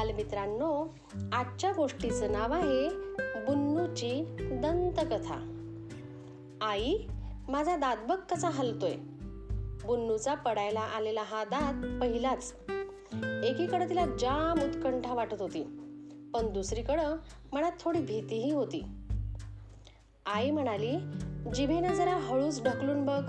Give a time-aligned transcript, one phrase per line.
[0.00, 0.94] बालमित्रांनो
[1.32, 2.88] आजच्या गोष्टीचं नाव आहे
[3.46, 5.36] बुन्नूची दंतकथा.
[6.60, 6.98] आई
[7.48, 8.94] माझा दात बघ कसा हलतोय.
[9.84, 12.54] बुन्नूचा पडायला आलेला हा दात पहिलाच.
[13.44, 15.62] एकीकडे तिला जाम उत्कंठा वाटत होती
[16.34, 17.16] पण दुसरीकडं
[17.52, 18.84] मनात थोडी भीतीही होती.
[20.26, 20.92] आई म्हणाली
[21.54, 23.24] जिभेनं जरा हळूच ढकलून बघ.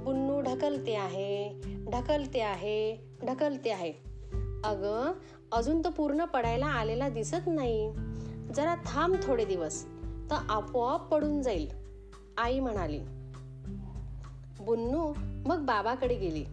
[0.00, 4.13] बुन्नू ढकलते आहे ढकलते आहे ढकलते आहे.
[4.64, 5.12] अगं
[5.52, 7.92] अजून तो पूर्ण पडायला आलेला दिसत नाही.
[8.54, 9.84] जरा थांब थोडे दिवस
[10.30, 11.68] तर आपोआप पडून जाईल
[12.38, 13.00] आई म्हणाली.
[14.60, 15.12] बुन्नू
[15.46, 16.44] मग बाबाकडे गेली.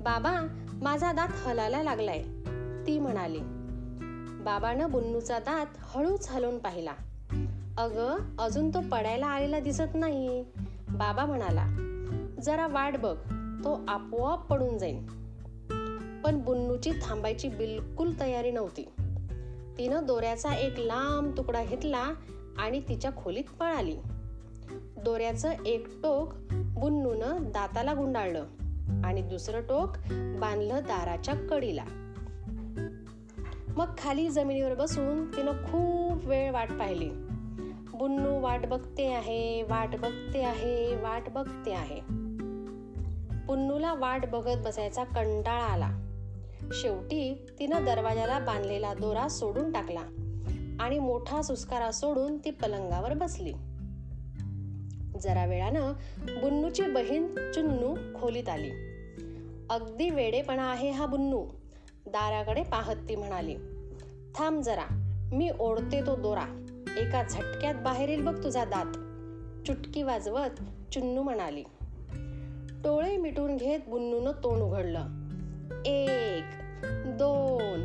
[0.00, 0.46] बाबा
[0.82, 2.22] माझा दात हलायला लागलाय
[2.86, 3.40] ती म्हणाली.
[4.44, 6.92] बाबानं बुन्नूचा दात हळूच हलवून पाहिला.
[7.78, 10.44] अगं अजून तो पडायला आलेला दिसत नाही.
[10.88, 11.66] बाबा म्हणाला
[12.42, 13.16] जरा वाट बघ
[13.64, 15.17] तो आपोआप पडून जाईल
[16.28, 18.82] पण बुन्नूची थांबायची बिलकुल तयारी नव्हती.
[19.78, 22.12] तिनं दोऱ्याचा एक लांब तुकडा घेतला
[22.58, 23.96] आणि तिच्या खोलीत पळाली
[25.04, 28.44] दोऱ्याचं एक टोक बुन्नूनं दाताला गुंडाळलं
[29.04, 31.84] आणि दुसरं टोक बांधलं दाराच्या कडीला.
[33.76, 37.10] मग खाली जमिनीवर बसून तिनं खूप वेळ वाट पाहिली.
[37.94, 42.00] बुन्नू वाट बघते आहे वाट बघते आहे वाट बघते आहे.
[43.46, 45.90] पुन्नूला वाट बघत बसायचा कंटाळा आला.
[46.72, 50.02] शेवटी तिनं दरवाजाला बांधलेला दोरा सोडून टाकला
[50.80, 53.52] आणि मोठा सुस्कारा सोडून ती पलंगावर बसली.
[55.20, 58.70] जरा वेळानं बुन्नूची बहीण चुन्नू खोलीत आली.
[59.70, 61.44] अगदी वेडेपणा आहे हा बुन्नू
[62.06, 63.54] दाराकडे पाहत ती म्हणाली.
[64.34, 64.84] थांब जरा
[65.32, 66.64] मी ओढते तो दोरा.
[66.96, 68.92] एका झटक्यात बाहेर येईल बघ तुझा दात.
[69.66, 70.50] चुटकी वाजवत
[70.92, 71.64] चुन्नू म्हणाली.
[72.82, 75.27] डोळे मिटून घेत बुन्नूनं तोंड उघडलं.
[75.86, 76.44] एक
[77.18, 77.84] दोन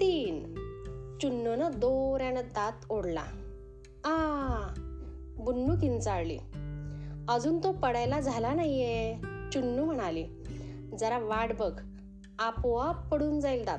[0.00, 0.54] तीन.
[1.22, 3.24] चुन्नूनं दोऱ्यानं दात ओढला.
[4.04, 4.16] आ
[5.38, 6.38] बुन्नू किंचाळली.
[7.28, 9.16] अजून तो पडायला झाला नाहीये
[9.52, 10.24] चुन्नू म्हणाली.
[10.98, 11.80] जरा वाट बघ
[12.38, 13.78] आपोआप पडून जाईल दात.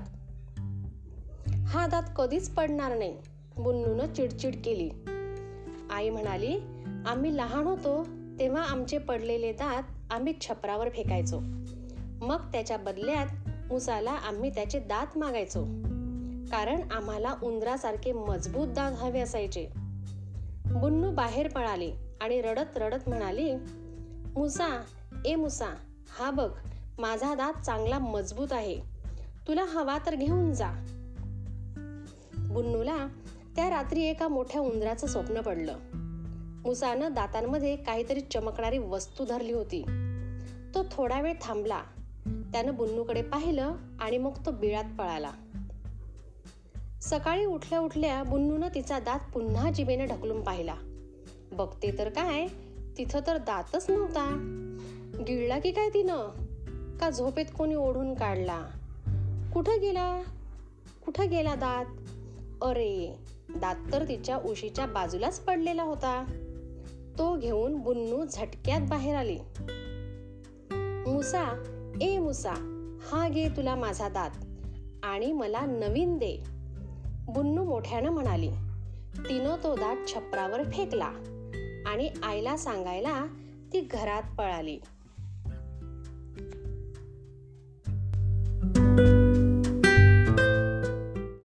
[1.68, 3.18] हा दात कधीच पडणार नाही
[3.58, 4.90] बुन्नूनं चिडचिड केली.
[5.90, 6.58] आई म्हणाली
[7.06, 8.08] आम्ही लहान होतो
[8.40, 11.40] तेव्हा आमचे पडलेले दात आम्ही छपरावर फेकायचो.
[12.22, 15.64] मग त्याच्या बदल्यात उसाला आम्ही त्याचे दात मागायचो.
[16.52, 19.68] कारण आम्हाला उंदरासारखे मजबूत दात हवे असायचे.
[20.66, 23.54] बुन्नू बाहेर पळाली आणि रडत रडत म्हणाली
[24.36, 24.84] मुसा
[25.26, 25.76] ए मुसा
[26.20, 26.52] हा बघ
[26.98, 28.80] माझा दात चांगला मजबूत आहे.
[29.48, 30.70] तुला हवा तर घेऊन जा.
[32.38, 33.08] बुन्नूला
[33.56, 35.78] त्या रात्री एका मोठ्या उंदराचं स्वप्न पडलं.
[36.66, 39.82] मुसानं दातांमध्ये काहीतरी चमकणारी वस्तू धरली होती.
[40.76, 41.82] तो थोडा वेळ थांबला
[42.28, 45.32] त्यानं बुन्नूकडे पाहिलं आणि मग तो बिळात पळाला.
[47.02, 50.76] सकाळी उठल्या उठल्या बुन्नूनं तिचा दात पुन्हा जिभेने ढकलून पाहिला.
[51.52, 52.48] बघते तर काय
[52.98, 54.26] तिथं तर दातच नव्हता.
[55.28, 56.30] गिळला की काय तिनं?
[56.98, 58.66] का झोपेत कोणी ओढून काढला?
[59.54, 60.22] कुठं गेला?
[61.06, 61.86] कुठं गेला दात?
[62.64, 63.16] अरे
[63.50, 66.26] दात तर तिच्या उशीच्या बाजूलाच पडलेला होता.
[67.18, 69.40] तो घेऊन बुन्नू झटक्यात बाहेर आली.
[71.12, 72.54] मुसा ए मुसा
[73.12, 74.30] हा घे तुला माझा दात
[75.04, 76.38] आणि मला नवीन दे.
[77.28, 78.50] बुन्नू मोठ्यानं म्हणाली.
[79.18, 81.12] तिनं तो दात छप्परावर फेकला
[81.86, 83.26] आणि आईला सांगायला
[83.74, 84.80] ती घरात पळाली.